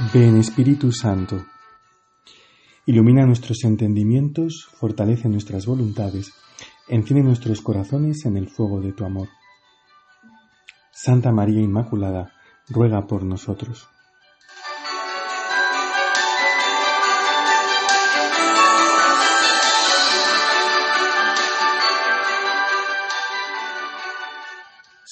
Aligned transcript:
Ven 0.00 0.38
Espíritu 0.38 0.92
Santo. 0.92 1.44
Ilumina 2.86 3.26
nuestros 3.26 3.64
entendimientos, 3.64 4.66
fortalece 4.72 5.28
nuestras 5.28 5.66
voluntades, 5.66 6.32
enciende 6.88 7.22
nuestros 7.22 7.60
corazones 7.60 8.24
en 8.24 8.38
el 8.38 8.48
fuego 8.48 8.80
de 8.80 8.94
tu 8.94 9.04
amor. 9.04 9.28
Santa 10.90 11.32
María 11.32 11.60
Inmaculada, 11.60 12.32
ruega 12.70 13.06
por 13.06 13.24
nosotros. 13.24 13.88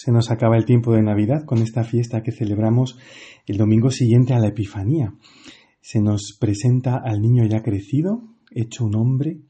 Se 0.08 0.12
nos 0.12 0.30
acaba 0.30 0.56
el 0.56 0.64
tiempo 0.64 0.94
de 0.94 1.02
Navidad 1.02 1.44
con 1.44 1.58
esta 1.58 1.84
fiesta 1.84 2.22
que 2.22 2.32
celebramos 2.32 2.98
el 3.44 3.58
domingo 3.58 3.90
siguiente 3.90 4.32
a 4.32 4.38
la 4.38 4.48
Epifanía. 4.48 5.12
Se 5.82 6.00
nos 6.00 6.34
presenta 6.40 6.96
al 6.96 7.20
niño 7.20 7.44
ya 7.44 7.62
crecido, 7.62 8.22
hecho 8.50 8.86
un 8.86 8.96
hombre, 8.96 9.42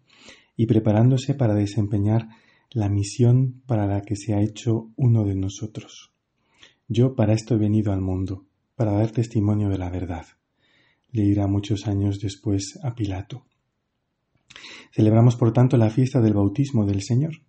y 0.56 0.66
preparándose 0.66 1.34
para 1.34 1.54
desempeñar 1.54 2.26
la 2.72 2.88
misión 2.88 3.62
para 3.68 3.86
la 3.86 4.00
que 4.00 4.16
se 4.16 4.34
ha 4.34 4.40
hecho 4.40 4.90
uno 4.96 5.24
de 5.24 5.36
nosotros. 5.36 6.12
Yo 6.88 7.14
para 7.14 7.34
esto 7.34 7.54
he 7.54 7.58
venido 7.58 7.92
al 7.92 8.00
mundo, 8.00 8.44
para 8.74 8.90
dar 8.90 9.12
testimonio 9.12 9.68
de 9.68 9.78
la 9.78 9.90
verdad, 9.90 10.26
le 11.12 11.22
dirá 11.22 11.46
muchos 11.46 11.86
años 11.86 12.18
después 12.18 12.80
a 12.82 12.96
Pilato. 12.96 13.44
Celebramos, 14.90 15.36
por 15.36 15.52
tanto, 15.52 15.76
la 15.76 15.90
fiesta 15.90 16.20
del 16.20 16.34
bautismo 16.34 16.84
del 16.84 17.02
Señor. 17.02 17.42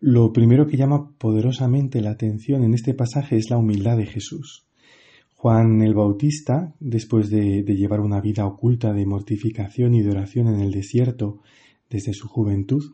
Lo 0.00 0.32
primero 0.32 0.68
que 0.68 0.76
llama 0.76 1.10
poderosamente 1.18 2.00
la 2.00 2.10
atención 2.10 2.62
en 2.62 2.72
este 2.72 2.94
pasaje 2.94 3.36
es 3.36 3.50
la 3.50 3.58
humildad 3.58 3.96
de 3.96 4.06
Jesús. 4.06 4.64
Juan 5.34 5.82
el 5.82 5.94
Bautista, 5.94 6.72
después 6.78 7.30
de, 7.30 7.64
llevar 7.64 8.00
una 8.00 8.20
vida 8.20 8.46
oculta 8.46 8.92
de 8.92 9.06
mortificación 9.06 9.94
y 9.94 10.02
de 10.02 10.10
oración 10.10 10.46
en 10.46 10.60
el 10.60 10.70
desierto 10.70 11.40
desde 11.90 12.12
su 12.12 12.28
juventud, 12.28 12.84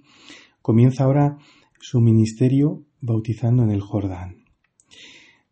comienza 0.62 1.04
ahora 1.04 1.36
su 1.78 2.00
ministerio 2.00 2.84
bautizando 3.02 3.62
en 3.64 3.70
el 3.70 3.82
Jordán. 3.82 4.44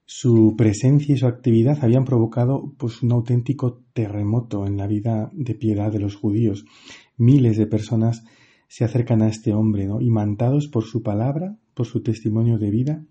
Su 0.07 0.55
presencia 0.57 1.15
y 1.15 1.19
su 1.19 1.27
actividad 1.27 1.79
habían 1.83 2.05
provocado 2.05 2.73
pues, 2.79 3.03
un 3.03 3.13
auténtico 3.13 3.83
terremoto 3.93 4.67
en 4.67 4.79
la 4.79 4.87
vida 4.87 5.31
de 5.35 5.55
piedad 5.55 5.93
de 5.93 6.01
los 6.01 6.17
judíos. 6.17 6.65
Miles 7.19 7.59
de 7.59 7.67
personas 7.67 8.25
se 8.73 8.85
acercan 8.85 9.21
a 9.21 9.29
este 9.29 9.53
hombre, 9.53 9.87
¿no? 9.87 10.01
Imantados 10.01 10.67
por 10.67 10.85
su 10.85 11.03
palabra, 11.03 11.59
por 11.75 11.85
su 11.85 12.03
testimonio 12.03 12.57
de 12.57 12.71
vida, 12.71 13.05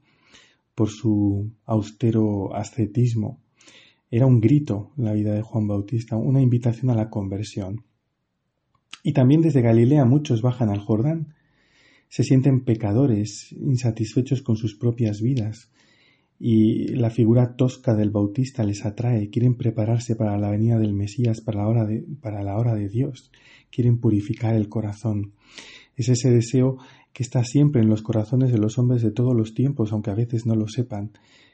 por 0.74 0.90
su 0.90 1.52
austero 1.66 2.56
ascetismo. 2.56 3.44
Era 4.10 4.26
un 4.26 4.42
grito 4.42 4.92
la 4.98 5.14
vida 5.14 5.36
de 5.36 5.44
Juan 5.44 5.68
Bautista, 5.68 6.18
una 6.18 6.42
invitación 6.42 6.90
a 6.90 6.96
la 6.96 7.12
conversión. 7.12 7.86
Y 9.04 9.14
también 9.14 9.42
desde 9.42 9.62
Galilea 9.62 10.04
muchos 10.04 10.42
bajan 10.42 10.70
al 10.70 10.80
Jordán, 10.80 11.36
se 12.10 12.24
sienten 12.24 12.66
pecadores, 12.66 13.52
insatisfechos 13.52 14.42
con 14.42 14.56
sus 14.56 14.76
propias 14.76 15.22
vidas, 15.22 15.72
y 16.44 16.88
la 16.96 17.12
figura 17.12 17.56
tosca 17.56 17.94
del 17.94 18.10
Bautista 18.10 18.64
les 18.64 18.84
atrae, 18.84 19.30
quieren 19.30 19.54
prepararse 19.54 20.16
para 20.16 20.40
la 20.40 20.50
venida 20.50 20.80
del 20.80 20.96
Mesías, 20.96 21.40
para 21.40 21.62
la 21.62 21.68
hora 21.68 21.86
de, 21.86 22.04
para 22.20 22.42
la 22.42 22.58
hora 22.58 22.74
de 22.74 22.90
Dios, 22.90 23.32
quieren 23.70 24.00
purificar 24.00 24.56
el 24.56 24.68
corazón. 24.68 25.34
Es 25.96 26.10
ese 26.10 26.32
deseo 26.32 26.78
que 27.14 27.22
está 27.22 27.44
siempre 27.44 27.84
en 27.84 27.90
los 27.90 28.02
corazones 28.02 28.52
de 28.52 28.58
los 28.58 28.80
hombres 28.80 29.04
de 29.04 29.12
todos 29.12 29.36
los 29.36 29.54
tiempos, 29.54 29.92
aunque 29.92 30.10
a 30.10 30.16
veces 30.16 30.48
no 30.48 30.56
lo 30.56 30.68
sepan, 30.68 31.12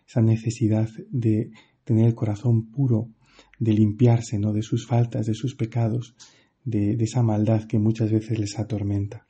esa 0.08 0.22
necesidad 0.22 0.88
de 1.10 1.52
tener 1.84 2.06
el 2.06 2.16
corazón 2.16 2.72
puro, 2.72 3.10
de 3.60 3.74
limpiarse, 3.74 4.40
¿no? 4.40 4.54
de 4.54 4.62
sus 4.62 4.88
faltas, 4.88 5.26
de 5.26 5.34
sus 5.34 5.56
pecados, 5.56 6.16
de 6.64 6.96
esa 7.02 7.24
maldad 7.24 7.66
que 7.66 7.78
muchas 7.78 8.10
veces 8.10 8.40
les 8.40 8.58
atormenta. 8.58 9.27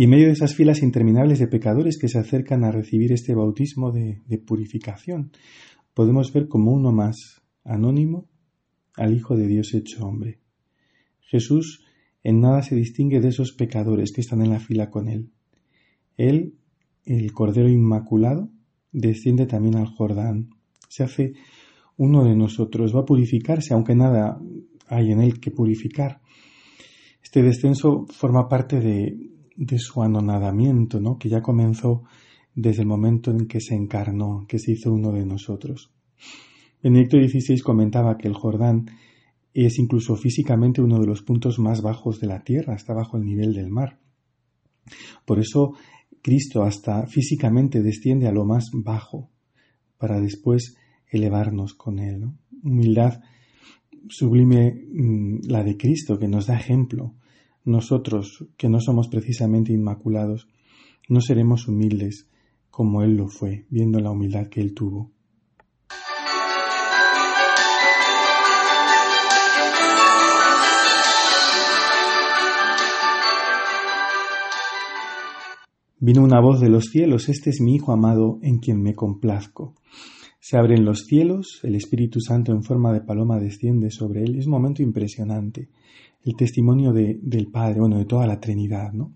Y 0.00 0.04
en 0.04 0.10
medio 0.10 0.28
de 0.28 0.32
esas 0.32 0.54
filas 0.54 0.80
interminables 0.80 1.40
de 1.40 1.46
pecadores 1.46 1.98
que 1.98 2.08
se 2.08 2.18
acercan 2.18 2.64
a 2.64 2.72
recibir 2.72 3.12
este 3.12 3.34
bautismo 3.34 3.92
de, 3.92 4.22
purificación, 4.46 5.30
podemos 5.92 6.32
ver 6.32 6.48
como 6.48 6.72
uno 6.72 6.90
más, 6.90 7.42
anónimo, 7.64 8.26
al 8.96 9.14
Hijo 9.14 9.36
de 9.36 9.46
Dios 9.46 9.74
hecho 9.74 10.06
hombre. 10.06 10.40
Jesús 11.20 11.84
en 12.22 12.40
nada 12.40 12.62
se 12.62 12.76
distingue 12.76 13.20
de 13.20 13.28
esos 13.28 13.52
pecadores 13.52 14.12
que 14.14 14.22
están 14.22 14.40
en 14.40 14.48
la 14.48 14.58
fila 14.58 14.88
con 14.88 15.06
él. 15.06 15.32
Él, 16.16 16.54
el 17.04 17.30
Cordero 17.34 17.68
Inmaculado, 17.68 18.48
desciende 18.92 19.44
también 19.44 19.76
al 19.76 19.88
Jordán, 19.88 20.48
se 20.88 21.02
hace 21.02 21.34
uno 21.98 22.24
de 22.24 22.34
nosotros, 22.36 22.96
va 22.96 23.00
a 23.00 23.04
purificarse, 23.04 23.74
aunque 23.74 23.94
nada 23.94 24.40
hay 24.86 25.12
en 25.12 25.20
él 25.20 25.40
que 25.40 25.50
purificar. 25.50 26.22
Este 27.22 27.42
descenso 27.42 28.06
forma 28.08 28.48
parte 28.48 28.80
de, 28.80 29.30
de 29.60 29.78
su 29.78 30.02
anonadamiento, 30.02 31.00
¿no? 31.00 31.18
que 31.18 31.28
ya 31.28 31.42
comenzó 31.42 32.04
desde 32.54 32.80
el 32.80 32.88
momento 32.88 33.30
en 33.30 33.46
que 33.46 33.60
se 33.60 33.74
encarnó, 33.74 34.46
que 34.48 34.58
se 34.58 34.72
hizo 34.72 34.90
uno 34.90 35.12
de 35.12 35.26
nosotros. 35.26 35.92
Benedicto 36.82 37.18
XVI 37.18 37.60
comentaba 37.60 38.16
que 38.16 38.26
el 38.26 38.32
Jordán 38.32 38.86
es 39.52 39.78
incluso 39.78 40.16
físicamente 40.16 40.80
uno 40.80 40.98
de 40.98 41.06
los 41.06 41.20
puntos 41.20 41.58
más 41.58 41.82
bajos 41.82 42.20
de 42.20 42.26
la 42.26 42.42
tierra, 42.42 42.74
está 42.74 42.94
bajo 42.94 43.18
el 43.18 43.24
nivel 43.24 43.52
del 43.52 43.68
mar. 43.68 43.98
Por 45.26 45.38
eso 45.38 45.74
Cristo 46.22 46.62
hasta 46.62 47.06
físicamente 47.06 47.82
desciende 47.82 48.28
a 48.28 48.32
lo 48.32 48.46
más 48.46 48.70
bajo, 48.72 49.28
para 49.98 50.22
después 50.22 50.78
elevarnos 51.06 51.74
con 51.74 51.98
Él. 51.98 52.30
Humildad 52.62 53.20
sublime 54.08 54.72
mm, 54.72 55.40
la 55.48 55.62
de 55.62 55.76
Cristo, 55.76 56.18
que 56.18 56.28
nos 56.28 56.46
da 56.46 56.58
ejemplo, 56.58 57.14
nosotros, 57.70 58.46
que 58.56 58.68
no 58.68 58.80
somos 58.80 59.08
precisamente 59.08 59.72
inmaculados, 59.72 60.48
no 61.08 61.20
seremos 61.20 61.68
humildes 61.68 62.28
como 62.70 63.02
Él 63.02 63.16
lo 63.16 63.28
fue, 63.28 63.66
viendo 63.70 64.00
la 64.00 64.10
humildad 64.10 64.48
que 64.48 64.60
Él 64.60 64.74
tuvo. 64.74 65.10
Vino 76.02 76.22
una 76.22 76.40
voz 76.40 76.60
de 76.60 76.70
los 76.70 76.86
cielos, 76.86 77.28
este 77.28 77.50
es 77.50 77.60
mi 77.60 77.74
Hijo 77.74 77.92
amado 77.92 78.38
en 78.40 78.58
quien 78.58 78.82
me 78.82 78.94
complazco. 78.94 79.74
Se 80.40 80.56
abren 80.56 80.86
los 80.86 81.04
cielos, 81.04 81.60
el 81.62 81.74
Espíritu 81.74 82.20
Santo 82.20 82.52
en 82.52 82.62
forma 82.62 82.92
de 82.94 83.02
paloma 83.02 83.38
desciende 83.38 83.90
sobre 83.90 84.22
él. 84.24 84.36
Es 84.38 84.46
un 84.46 84.52
momento 84.52 84.82
impresionante 84.82 85.68
el 86.24 86.36
testimonio 86.36 86.92
de, 86.92 87.18
del 87.22 87.48
Padre, 87.48 87.80
bueno, 87.80 87.98
de 87.98 88.04
toda 88.04 88.26
la 88.26 88.40
Trinidad, 88.40 88.92
¿no? 88.92 89.14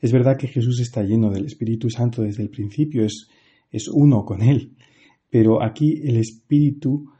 Es 0.00 0.12
verdad 0.12 0.36
que 0.36 0.48
Jesús 0.48 0.80
está 0.80 1.02
lleno 1.02 1.30
del 1.30 1.46
Espíritu 1.46 1.90
Santo 1.90 2.22
desde 2.22 2.42
el 2.42 2.50
principio, 2.50 3.04
es, 3.04 3.28
es 3.70 3.88
uno 3.88 4.24
con 4.24 4.42
Él, 4.42 4.74
pero 5.30 5.62
aquí 5.62 6.00
el 6.04 6.16
Espíritu 6.16 7.10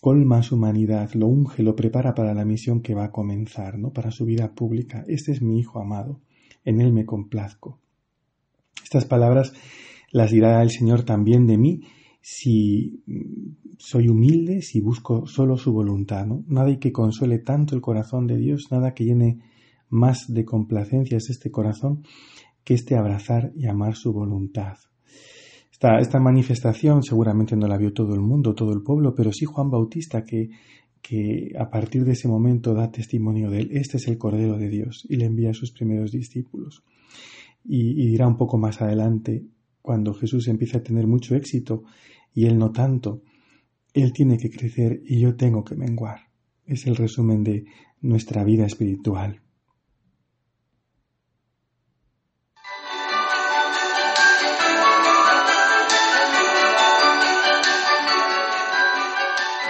colma 0.00 0.42
su 0.42 0.54
humanidad, 0.54 1.12
lo 1.14 1.26
unge, 1.26 1.62
lo 1.62 1.76
prepara 1.76 2.14
para 2.14 2.32
la 2.32 2.44
misión 2.44 2.80
que 2.80 2.94
va 2.94 3.04
a 3.04 3.10
comenzar, 3.10 3.78
¿no? 3.78 3.92
Para 3.92 4.10
su 4.10 4.24
vida 4.24 4.54
pública. 4.54 5.04
Este 5.06 5.32
es 5.32 5.42
mi 5.42 5.58
Hijo 5.58 5.78
amado, 5.78 6.20
en 6.64 6.80
Él 6.80 6.92
me 6.92 7.04
complazco. 7.04 7.78
Estas 8.82 9.04
palabras 9.04 9.52
las 10.10 10.30
dirá 10.30 10.62
el 10.62 10.70
Señor 10.70 11.04
también 11.04 11.46
de 11.46 11.58
mí 11.58 11.82
si 12.20 13.02
soy 13.78 14.08
humilde, 14.08 14.62
si 14.62 14.80
busco 14.80 15.26
solo 15.26 15.56
su 15.56 15.72
voluntad. 15.72 16.26
¿no? 16.26 16.44
Nada 16.48 16.78
que 16.78 16.92
consuele 16.92 17.38
tanto 17.38 17.74
el 17.74 17.80
corazón 17.80 18.26
de 18.26 18.36
Dios, 18.36 18.68
nada 18.70 18.94
que 18.94 19.04
llene 19.04 19.38
más 19.88 20.26
de 20.28 20.44
complacencias 20.44 21.30
este 21.30 21.50
corazón 21.50 22.04
que 22.62 22.74
este 22.74 22.96
abrazar 22.96 23.52
y 23.56 23.66
amar 23.66 23.96
su 23.96 24.12
voluntad. 24.12 24.76
Esta, 25.72 25.98
esta 25.98 26.20
manifestación 26.20 27.02
seguramente 27.02 27.56
no 27.56 27.66
la 27.66 27.78
vio 27.78 27.92
todo 27.92 28.14
el 28.14 28.20
mundo, 28.20 28.54
todo 28.54 28.72
el 28.72 28.82
pueblo, 28.82 29.14
pero 29.14 29.32
sí 29.32 29.46
Juan 29.46 29.70
Bautista 29.70 30.24
que, 30.24 30.50
que 31.00 31.52
a 31.58 31.70
partir 31.70 32.04
de 32.04 32.12
ese 32.12 32.28
momento 32.28 32.74
da 32.74 32.90
testimonio 32.90 33.50
de 33.50 33.60
él. 33.60 33.70
Este 33.72 33.96
es 33.96 34.06
el 34.06 34.18
Cordero 34.18 34.58
de 34.58 34.68
Dios 34.68 35.06
y 35.08 35.16
le 35.16 35.24
envía 35.24 35.50
a 35.50 35.54
sus 35.54 35.72
primeros 35.72 36.12
discípulos. 36.12 36.84
Y 37.64 38.06
dirá 38.06 38.26
un 38.26 38.36
poco 38.36 38.56
más 38.56 38.80
adelante, 38.80 39.44
cuando 39.82 40.14
Jesús 40.14 40.48
empieza 40.48 40.78
a 40.78 40.82
tener 40.82 41.06
mucho 41.06 41.34
éxito 41.34 41.84
y 42.32 42.46
él 42.46 42.58
no 42.58 42.70
tanto, 42.70 43.22
él 43.92 44.12
tiene 44.12 44.38
que 44.38 44.50
crecer 44.50 45.00
y 45.04 45.20
yo 45.20 45.36
tengo 45.36 45.64
que 45.64 45.74
menguar. 45.74 46.20
Es 46.64 46.86
el 46.86 46.96
resumen 46.96 47.42
de 47.42 47.64
nuestra 48.00 48.44
vida 48.44 48.66
espiritual. 48.66 49.40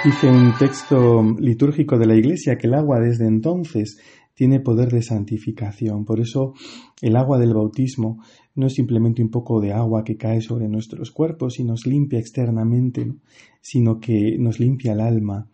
Dice 0.03 0.31
un 0.31 0.55
texto 0.59 1.23
litúrgico 1.39 1.99
de 1.99 2.07
la 2.07 2.15
Iglesia 2.15 2.57
que 2.57 2.67
el 2.67 2.73
agua 2.73 3.01
desde 3.01 3.27
entonces 3.27 3.99
tiene 4.33 4.59
poder 4.59 4.89
de 4.89 5.03
santificación. 5.03 6.07
Por 6.07 6.21
eso 6.21 6.55
el 7.03 7.17
agua 7.17 7.39
del 7.39 7.53
bautismo 7.53 8.23
no 8.55 8.67
es 8.67 8.75
simplemente 8.75 9.23
un 9.23 9.31
poco 9.31 9.61
de 9.61 9.73
agua 9.73 10.05
que 10.05 10.17
cae 10.17 10.41
sobre 10.41 10.69
nuestros 10.69 11.11
cuerpos 11.11 11.59
y 11.59 11.65
nos 11.65 11.87
limpia 11.87 12.19
externamente, 12.19 13.13
sino 13.61 14.01
que 14.01 14.37
nos 14.39 14.59
limpia 14.59 14.93
el 14.93 15.01
alma, 15.01 15.49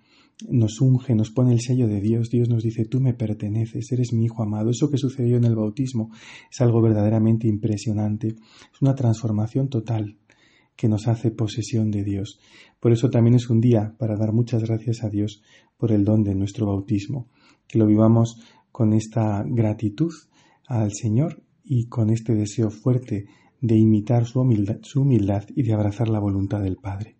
nos 0.49 0.81
unge, 0.81 1.15
nos 1.15 1.31
pone 1.31 1.53
el 1.53 1.61
sello 1.61 1.89
de 1.89 2.01
Dios, 2.01 2.31
Dios 2.31 2.49
nos 2.49 2.63
dice, 2.63 2.85
tú 2.85 3.01
me 3.01 3.15
perteneces, 3.15 3.91
eres 3.93 4.13
mi 4.13 4.25
hijo 4.25 4.43
amado. 4.43 4.71
Eso 4.71 4.91
que 4.91 4.99
sucedió 4.99 5.37
en 5.37 5.45
el 5.45 5.57
bautismo 5.57 6.11
es 6.51 6.61
algo 6.61 6.83
verdaderamente 6.83 7.49
impresionante, 7.49 8.29
es 8.29 8.83
una 8.83 8.95
transformación 8.95 9.69
total 9.69 10.19
que 10.77 10.89
nos 10.89 11.09
hace 11.09 11.31
posesión 11.31 11.91
de 11.91 12.05
Dios. 12.05 12.39
Por 12.81 12.93
eso 12.93 13.09
también 13.09 13.35
es 13.35 13.49
un 13.49 13.61
día 13.61 13.95
para 13.99 14.17
dar 14.17 14.33
muchas 14.33 14.63
gracias 14.63 15.03
a 15.03 15.09
Dios 15.09 15.43
por 15.79 15.91
el 15.91 16.05
don 16.05 16.23
de 16.23 16.35
nuestro 16.35 16.67
bautismo, 16.67 17.29
que 17.67 17.79
lo 17.79 17.87
vivamos 17.87 18.41
con 18.73 18.93
esta 18.93 19.43
gratitud 19.47 20.13
al 20.67 20.93
Señor 20.93 21.43
y 21.67 21.89
con 21.89 22.11
este 22.11 22.35
deseo 22.35 22.71
fuerte 22.71 23.27
de 23.61 23.77
imitar 23.77 24.25
su 24.27 24.41
humildad, 24.41 24.79
su 24.83 25.03
humildad 25.03 25.45
y 25.55 25.65
de 25.65 25.73
abrazar 25.73 26.09
la 26.09 26.21
voluntad 26.21 26.63
del 26.63 26.77
Padre. 26.77 27.17